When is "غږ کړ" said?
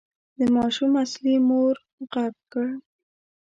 2.13-2.67